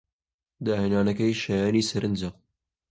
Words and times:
داهێنانەکەی 0.65 1.39
شایانی 1.41 1.87
سەرنجە. 1.89 2.29